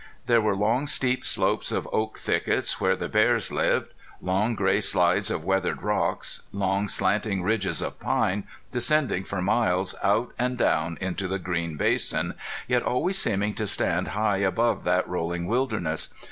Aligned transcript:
There 0.25 0.41
were 0.41 0.55
long, 0.55 0.87
steep 0.87 1.23
slopes 1.23 1.71
of 1.71 1.87
oak 1.93 2.17
thickets, 2.17 2.81
where 2.81 2.95
the 2.95 3.07
bears 3.07 3.51
lived, 3.51 3.93
long 4.19 4.55
gray 4.55 4.81
slides 4.81 5.29
of 5.29 5.43
weathered 5.43 5.83
rocks, 5.83 6.41
long 6.51 6.87
slanting 6.87 7.43
ridges 7.43 7.83
of 7.83 7.99
pine, 7.99 8.45
descending 8.71 9.23
for 9.23 9.43
miles 9.43 9.93
out 10.01 10.33
and 10.39 10.57
down 10.57 10.97
into 10.99 11.27
the 11.27 11.37
green 11.37 11.77
basin, 11.77 12.33
yet 12.67 12.81
always 12.81 13.19
seeming 13.19 13.53
to 13.53 13.67
stand 13.67 14.07
high 14.17 14.37
above 14.37 14.85
that 14.85 15.07
rolling 15.07 15.45
wilderness. 15.45 16.11